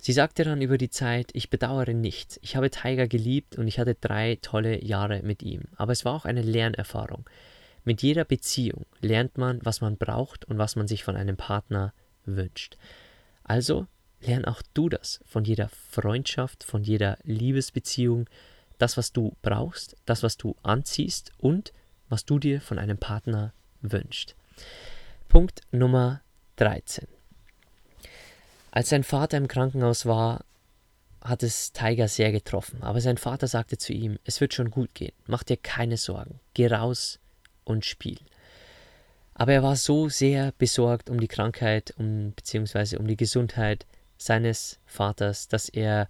[0.00, 2.38] Sie sagte dann über die Zeit, ich bedauere nichts.
[2.42, 5.62] Ich habe Tiger geliebt und ich hatte drei tolle Jahre mit ihm.
[5.76, 7.28] Aber es war auch eine Lernerfahrung.
[7.84, 11.92] Mit jeder Beziehung lernt man, was man braucht und was man sich von einem Partner
[12.26, 12.76] wünscht.
[13.44, 13.86] Also
[14.20, 18.28] lern auch du das von jeder Freundschaft, von jeder Liebesbeziehung,
[18.78, 21.72] das, was du brauchst, das, was du anziehst und
[22.08, 24.34] was du dir von einem Partner wünscht.
[25.28, 26.20] Punkt Nummer
[26.56, 27.06] 13.
[28.70, 30.44] Als sein Vater im Krankenhaus war,
[31.22, 34.94] hat es Tiger sehr getroffen, aber sein Vater sagte zu ihm, es wird schon gut
[34.94, 37.18] gehen, mach dir keine Sorgen, geh raus
[37.64, 38.18] und spiel.
[39.38, 43.84] Aber er war so sehr besorgt um die Krankheit, um, beziehungsweise um die Gesundheit
[44.16, 46.08] seines Vaters, dass er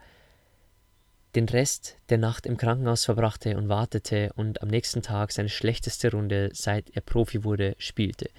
[1.34, 6.12] den Rest der Nacht im Krankenhaus verbrachte und wartete und am nächsten Tag seine schlechteste
[6.12, 8.30] Runde, seit er Profi wurde, spielte.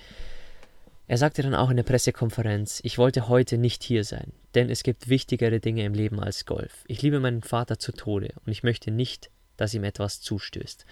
[1.05, 4.83] Er sagte dann auch in der Pressekonferenz, ich wollte heute nicht hier sein, denn es
[4.83, 6.85] gibt wichtigere Dinge im Leben als Golf.
[6.87, 10.85] Ich liebe meinen Vater zu Tode und ich möchte nicht, dass ihm etwas zustößt.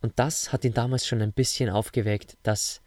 [0.00, 2.80] Und das hat ihn damals schon ein bisschen aufgeweckt, dass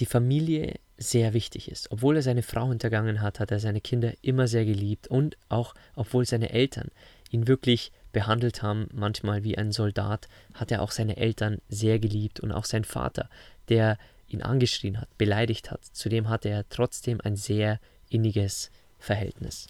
[0.00, 1.90] die Familie sehr wichtig ist.
[1.90, 5.74] Obwohl er seine Frau hintergangen hat, hat er seine Kinder immer sehr geliebt und auch
[5.94, 6.88] obwohl seine Eltern
[7.30, 12.40] ihn wirklich behandelt haben, manchmal wie ein Soldat, hat er auch seine Eltern sehr geliebt
[12.40, 13.28] und auch sein Vater,
[13.68, 19.66] der ihn angeschrien hat, beleidigt hat, zu dem hatte er trotzdem ein sehr inniges Verhältnis.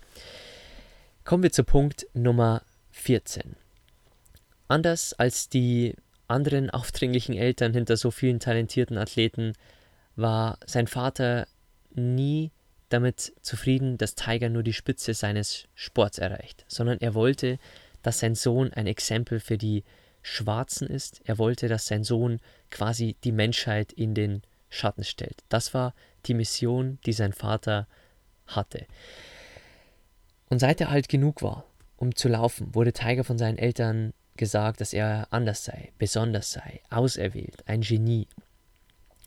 [1.25, 3.57] Kommen wir zu Punkt Nummer 14.
[4.69, 5.95] Anders als die
[6.29, 9.53] anderen aufdringlichen Eltern hinter so vielen talentierten Athleten
[10.17, 11.47] war sein Vater
[11.95, 12.51] nie
[12.89, 17.59] damit zufrieden, dass Tiger nur die Spitze seines Sports erreicht, sondern er wollte,
[18.03, 19.85] dass sein Sohn ein Exempel für die
[20.23, 21.21] Schwarzen ist.
[21.25, 25.43] Er wollte, dass sein Sohn quasi die Menschheit in den Schatten stellt.
[25.49, 25.95] Das war
[26.27, 27.87] die Mission, die sein Vater
[28.47, 28.87] hatte.
[30.49, 31.65] Und seit er alt genug war,
[31.97, 36.81] um zu laufen, wurde Tiger von seinen Eltern gesagt, dass er anders sei, besonders sei,
[36.91, 38.29] auserwählt, ein Genie.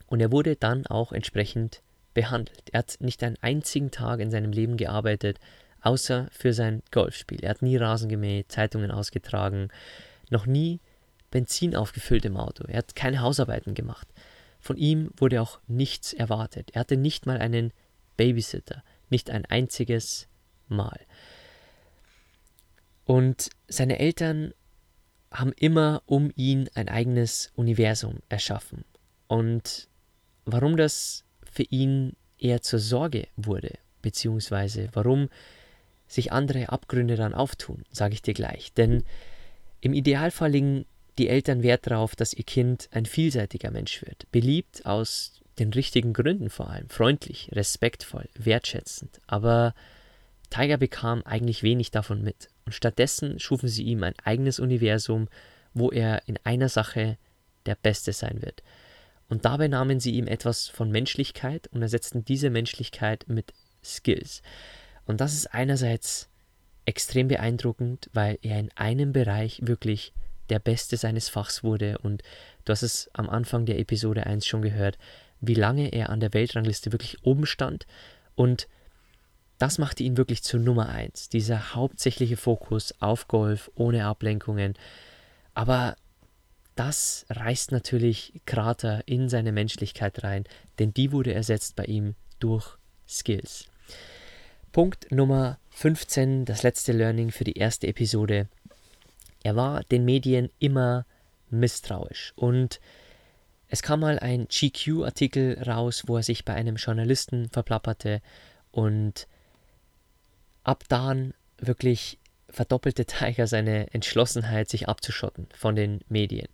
[0.08, 1.82] Und er wurde dann auch entsprechend
[2.14, 2.70] behandelt.
[2.72, 5.40] Er hat nicht einen einzigen Tag in seinem Leben gearbeitet,
[5.82, 7.44] außer für sein Golfspiel.
[7.44, 9.70] Er hat nie Rasen gemäht, Zeitungen ausgetragen,
[10.30, 10.80] noch nie
[11.32, 12.66] Benzin aufgefüllt im Auto.
[12.68, 14.08] Er hat keine Hausarbeiten gemacht.
[14.60, 16.72] Von ihm wurde auch nichts erwartet.
[16.74, 17.72] Er hatte nicht mal einen
[18.18, 20.28] Babysitter, nicht ein einziges
[20.68, 21.00] Mal.
[23.06, 24.54] Und seine Eltern
[25.32, 28.86] haben immer um ihn ein eigenes Universum erschaffen.
[29.28, 29.88] Und
[30.46, 35.30] warum das für ihn eher zur Sorge wurde, beziehungsweise warum
[36.08, 38.74] sich andere Abgründe dann auftun, sage ich dir gleich.
[38.74, 39.04] Denn
[39.82, 40.86] im Idealfall liegen
[41.18, 46.14] die Eltern Wert darauf, dass ihr Kind ein vielseitiger Mensch wird, beliebt aus den richtigen
[46.14, 49.20] Gründen vor allem, freundlich, respektvoll, wertschätzend.
[49.26, 49.74] Aber
[50.50, 55.30] Tiger bekam eigentlich wenig davon mit und stattdessen schufen sie ihm ein eigenes Universum,
[55.74, 57.18] wo er in einer Sache
[57.66, 58.62] der Beste sein wird.
[59.30, 64.42] Und dabei nahmen sie ihm etwas von Menschlichkeit und ersetzten diese Menschlichkeit mit Skills.
[65.06, 66.28] Und das ist einerseits
[66.86, 70.12] extrem beeindruckend, weil er in einem Bereich wirklich
[70.50, 72.00] der Beste seines Fachs wurde.
[72.00, 72.22] Und
[72.66, 74.98] du hast es am Anfang der Episode 1 schon gehört,
[75.40, 77.88] wie lange er an der Weltrangliste wirklich oben stand.
[78.36, 78.68] Und
[79.58, 81.30] das machte ihn wirklich zur Nummer 1.
[81.30, 84.76] Dieser hauptsächliche Fokus auf Golf, ohne Ablenkungen.
[85.54, 85.96] Aber
[86.76, 90.44] das reißt natürlich Krater in seine Menschlichkeit rein,
[90.78, 93.66] denn die wurde ersetzt bei ihm durch Skills.
[94.72, 98.48] Punkt Nummer 15, das letzte Learning für die erste Episode.
[99.42, 101.08] Er war den Medien immer
[101.50, 102.80] misstrauisch und
[103.70, 108.22] es kam mal ein GQ-Artikel raus, wo er sich bei einem Journalisten verplapperte
[108.72, 109.28] und
[110.68, 116.48] ab dann wirklich verdoppelte Tiger seine Entschlossenheit, sich abzuschotten von den Medien.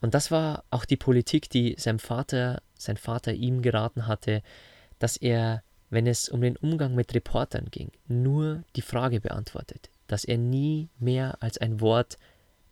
[0.00, 4.42] Und das war auch die Politik, die sein Vater, sein Vater ihm geraten hatte,
[4.98, 10.24] dass er, wenn es um den Umgang mit Reportern ging, nur die Frage beantwortet, dass
[10.24, 12.16] er nie mehr als ein Wort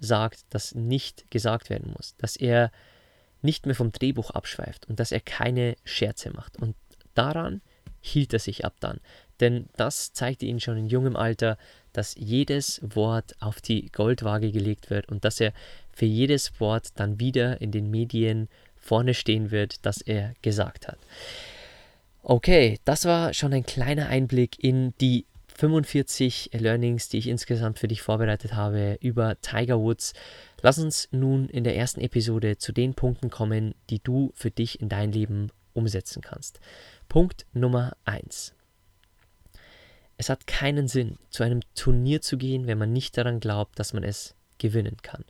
[0.00, 2.70] sagt, das nicht gesagt werden muss, dass er
[3.42, 6.56] nicht mehr vom Drehbuch abschweift und dass er keine Scherze macht.
[6.56, 6.76] Und
[7.14, 7.60] daran
[8.00, 9.00] hielt er sich ab dann.
[9.40, 11.58] Denn das zeigte ihn schon in jungem Alter,
[11.92, 15.52] dass jedes Wort auf die Goldwaage gelegt wird und dass er
[15.92, 20.98] für jedes Wort dann wieder in den Medien vorne stehen wird, das er gesagt hat.
[22.22, 27.88] Okay, das war schon ein kleiner Einblick in die 45 Learnings, die ich insgesamt für
[27.88, 30.12] dich vorbereitet habe über Tiger Woods.
[30.62, 34.80] Lass uns nun in der ersten Episode zu den Punkten kommen, die du für dich
[34.80, 36.60] in dein Leben umsetzen kannst.
[37.08, 38.54] Punkt Nummer 1.
[40.18, 43.92] Es hat keinen Sinn, zu einem Turnier zu gehen, wenn man nicht daran glaubt, dass
[43.92, 45.24] man es gewinnen kann.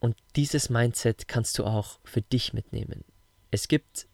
[0.00, 3.04] Und dieses Mindset kannst du auch für dich mitnehmen.
[3.50, 4.06] Es gibt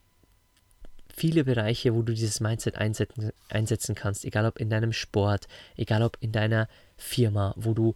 [1.16, 6.02] viele Bereiche, wo du dieses Mindset einsetzen, einsetzen kannst, egal ob in deinem Sport, egal
[6.02, 7.94] ob in deiner Firma, wo du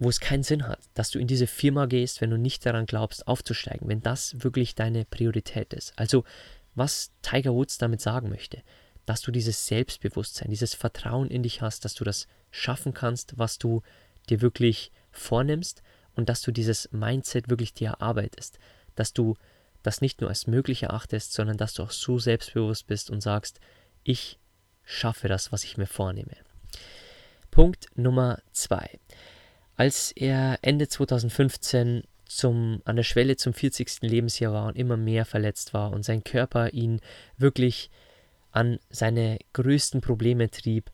[0.00, 2.86] wo es keinen Sinn hat, dass du in diese Firma gehst, wenn du nicht daran
[2.86, 5.92] glaubst, aufzusteigen, wenn das wirklich deine Priorität ist.
[5.98, 6.22] Also,
[6.76, 8.62] was Tiger Woods damit sagen möchte
[9.08, 13.58] dass du dieses Selbstbewusstsein, dieses Vertrauen in dich hast, dass du das schaffen kannst, was
[13.58, 13.82] du
[14.28, 15.82] dir wirklich vornimmst
[16.14, 18.58] und dass du dieses Mindset wirklich dir erarbeitest,
[18.96, 19.36] dass du
[19.82, 23.60] das nicht nur als möglich erachtest, sondern dass du auch so selbstbewusst bist und sagst,
[24.04, 24.38] ich
[24.84, 26.36] schaffe das, was ich mir vornehme.
[27.50, 28.98] Punkt Nummer zwei.
[29.76, 34.02] Als er Ende 2015 zum, an der Schwelle zum 40.
[34.02, 37.00] Lebensjahr war und immer mehr verletzt war und sein Körper ihn
[37.38, 37.90] wirklich
[38.58, 40.90] an seine größten Probleme trieb,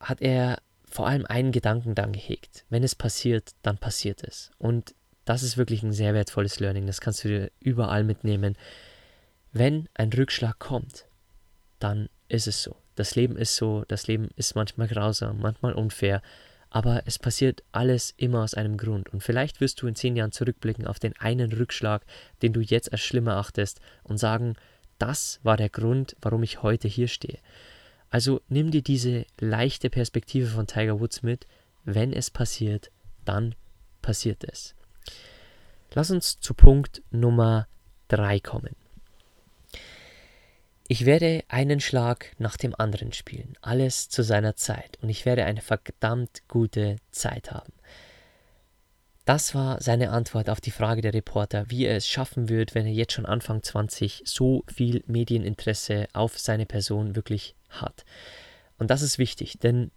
[0.00, 0.58] hat er
[0.90, 2.64] vor allem einen Gedanken dann gehegt.
[2.68, 4.50] Wenn es passiert, dann passiert es.
[4.58, 6.86] Und das ist wirklich ein sehr wertvolles Learning.
[6.86, 8.58] Das kannst du dir überall mitnehmen.
[9.52, 11.06] Wenn ein Rückschlag kommt,
[11.78, 12.74] dann ist es so.
[12.96, 13.84] Das Leben ist so.
[13.86, 16.22] Das Leben ist manchmal grausam, manchmal unfair.
[16.74, 19.12] aber es passiert alles immer aus einem Grund.
[19.12, 22.02] Und vielleicht wirst du in zehn Jahren zurückblicken auf den einen Rückschlag,
[22.40, 24.54] den du jetzt als schlimm erachtest und sagen,
[25.02, 27.40] das war der Grund, warum ich heute hier stehe.
[28.08, 31.48] Also nimm dir diese leichte Perspektive von Tiger Woods mit.
[31.84, 32.92] Wenn es passiert,
[33.24, 33.56] dann
[34.00, 34.76] passiert es.
[35.92, 37.66] Lass uns zu Punkt Nummer
[38.08, 38.76] 3 kommen.
[40.86, 45.44] Ich werde einen Schlag nach dem anderen spielen, alles zu seiner Zeit, und ich werde
[45.44, 47.72] eine verdammt gute Zeit haben.
[49.24, 52.86] Das war seine Antwort auf die Frage der Reporter, wie er es schaffen wird, wenn
[52.86, 58.04] er jetzt schon Anfang 20 so viel Medieninteresse auf seine Person wirklich hat.
[58.78, 59.92] Und das ist wichtig, denn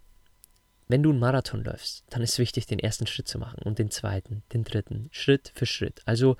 [0.86, 3.80] wenn du einen Marathon läufst, dann ist es wichtig, den ersten Schritt zu machen und
[3.80, 6.02] den zweiten, den dritten, Schritt für Schritt.
[6.04, 6.36] Also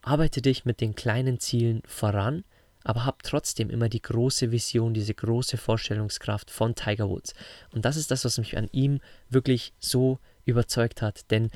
[0.00, 2.44] arbeite dich mit den kleinen Zielen voran
[2.84, 7.34] aber hab trotzdem immer die große Vision, diese große Vorstellungskraft von Tiger Woods.
[7.72, 11.50] Und das ist das, was mich an ihm wirklich so überzeugt hat, denn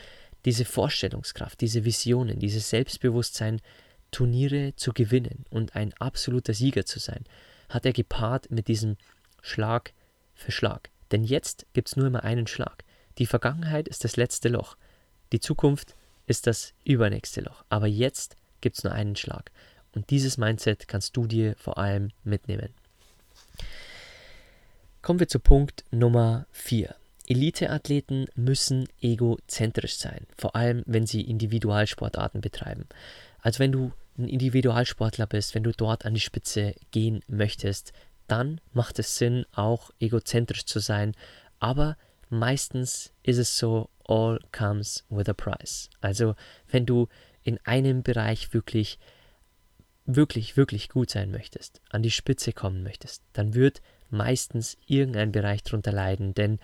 [0.46, 3.60] diese Vorstellungskraft, diese Visionen, dieses Selbstbewusstsein,
[4.12, 7.24] Turniere zu gewinnen und ein absoluter Sieger zu sein,
[7.68, 8.96] hat er gepaart mit diesem
[9.42, 9.92] Schlag
[10.34, 10.90] für Schlag.
[11.10, 12.84] Denn jetzt gibt es nur immer einen Schlag.
[13.18, 14.76] Die Vergangenheit ist das letzte Loch.
[15.32, 17.64] Die Zukunft ist das übernächste Loch.
[17.68, 19.50] Aber jetzt gibt es nur einen Schlag.
[19.92, 22.72] Und dieses Mindset kannst du dir vor allem mitnehmen.
[25.02, 26.94] Kommen wir zu Punkt Nummer 4.
[27.26, 32.86] Eliteathleten müssen egozentrisch sein, vor allem wenn sie Individualsportarten betreiben.
[33.40, 37.92] Also wenn du ein Individualsportler bist, wenn du dort an die Spitze gehen möchtest,
[38.26, 41.12] dann macht es Sinn, auch egozentrisch zu sein.
[41.58, 41.96] Aber
[42.28, 45.90] meistens ist es so, all comes with a price.
[46.00, 46.34] Also
[46.68, 47.08] wenn du
[47.42, 48.98] in einem Bereich wirklich
[50.06, 55.62] wirklich, wirklich gut sein möchtest, an die Spitze kommen möchtest, dann wird meistens irgendein Bereich
[55.64, 56.58] darunter leiden, denn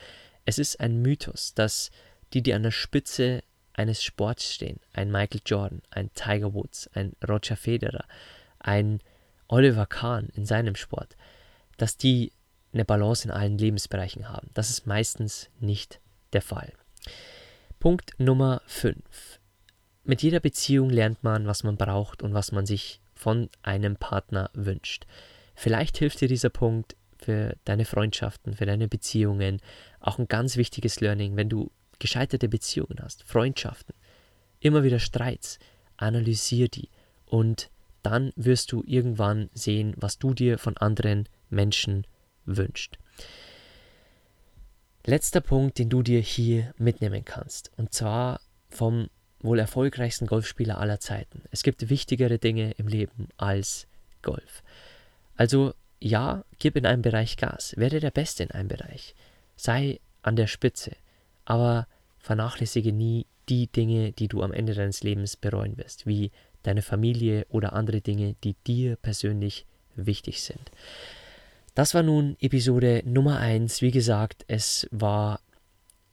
[0.44, 1.90] es ist ein Mythos, dass
[2.32, 3.42] die, die an der Spitze
[3.74, 8.04] eines Sports stehen, ein Michael Jordan, ein Tiger Woods, ein Roger Federer,
[8.58, 9.00] ein
[9.48, 11.16] Oliver Kahn in seinem Sport,
[11.76, 12.32] dass die
[12.72, 14.48] eine Balance in allen Lebensbereichen haben.
[14.54, 16.00] Das ist meistens nicht
[16.32, 16.72] der Fall.
[17.78, 19.40] Punkt Nummer 5.
[20.04, 24.50] Mit jeder Beziehung lernt man, was man braucht und was man sich von einem Partner
[24.54, 25.06] wünscht.
[25.54, 29.60] Vielleicht hilft dir dieser Punkt für deine Freundschaften, für deine Beziehungen.
[30.02, 33.94] Auch ein ganz wichtiges Learning, wenn du gescheiterte Beziehungen hast, Freundschaften,
[34.60, 35.58] immer wieder Streits,
[35.96, 36.88] analysier die
[37.26, 37.70] und
[38.02, 42.04] dann wirst du irgendwann sehen, was du dir von anderen Menschen
[42.44, 42.98] wünschst.
[45.06, 49.08] Letzter Punkt, den du dir hier mitnehmen kannst, und zwar vom
[49.40, 51.42] wohl erfolgreichsten Golfspieler aller Zeiten.
[51.50, 53.86] Es gibt wichtigere Dinge im Leben als
[54.22, 54.62] Golf.
[55.36, 59.14] Also ja, gib in einem Bereich Gas, werde der Beste in einem Bereich,
[59.62, 60.92] sei an der Spitze,
[61.44, 61.86] aber
[62.18, 66.30] vernachlässige nie die Dinge, die du am Ende deines Lebens bereuen wirst, wie
[66.62, 70.70] deine Familie oder andere Dinge, die dir persönlich wichtig sind.
[71.74, 73.82] Das war nun Episode Nummer 1.
[73.82, 75.40] Wie gesagt, es war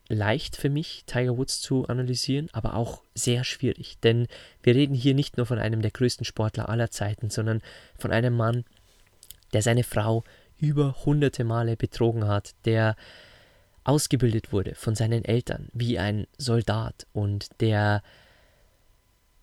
[0.07, 3.99] leicht für mich, Tiger Woods zu analysieren, aber auch sehr schwierig.
[3.99, 4.27] Denn
[4.63, 7.61] wir reden hier nicht nur von einem der größten Sportler aller Zeiten, sondern
[7.97, 8.63] von einem Mann,
[9.53, 10.23] der seine Frau
[10.57, 12.95] über hunderte Male betrogen hat, der
[13.89, 18.03] ausgebildet wurde von seinen Eltern wie ein Soldat und der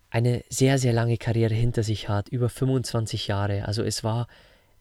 [0.09, 3.67] eine sehr, sehr lange Karriere hinter sich hat, über 25 Jahre.
[3.67, 4.29] Also es war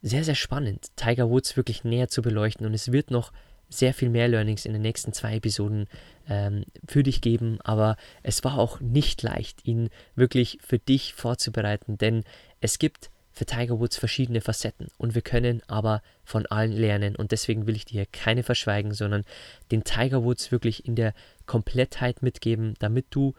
[0.02, 3.32] sehr, sehr spannend, Tiger Woods wirklich näher zu beleuchten und es wird noch
[3.68, 5.88] sehr viel mehr Learnings in den nächsten zwei Episoden
[6.28, 11.98] ähm, für dich geben, aber es war auch nicht leicht, ihn wirklich für dich vorzubereiten,
[11.98, 12.22] denn
[12.60, 17.32] es gibt für Tiger Woods verschiedene Facetten und wir können aber von allen lernen und
[17.32, 19.24] deswegen will ich dir keine verschweigen, sondern
[19.70, 21.12] den Tiger Woods wirklich in der
[21.44, 23.34] Komplettheit mitgeben, damit du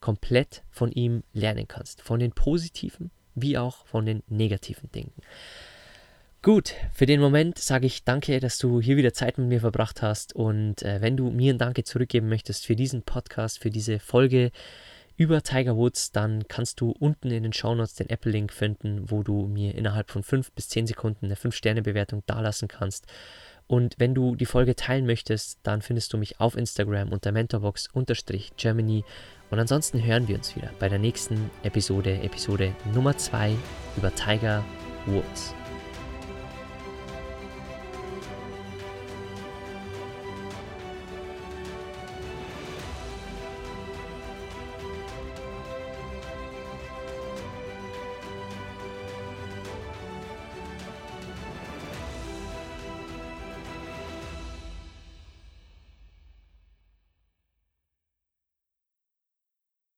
[0.00, 5.12] komplett von ihm lernen kannst, von den positiven wie auch von den negativen Dingen.
[6.42, 10.02] Gut, für den Moment sage ich danke, dass du hier wieder Zeit mit mir verbracht
[10.02, 10.34] hast.
[10.34, 14.50] Und äh, wenn du mir ein Danke zurückgeben möchtest für diesen Podcast, für diese Folge
[15.16, 19.46] über Tiger Woods, dann kannst du unten in den Shownotes den Apple-Link finden, wo du
[19.46, 23.06] mir innerhalb von 5 bis 10 Sekunden eine 5-Sterne-Bewertung dalassen kannst.
[23.66, 29.04] Und wenn du die Folge teilen möchtest, dann findest du mich auf Instagram unter mentorbox-germany.
[29.50, 33.54] Und ansonsten hören wir uns wieder bei der nächsten Episode, Episode Nummer 2
[33.96, 34.64] über Tiger
[35.06, 35.54] Woods.